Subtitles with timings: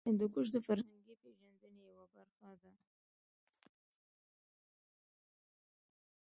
[0.07, 2.71] هندوکش د فرهنګي پیژندنې یوه برخه ده.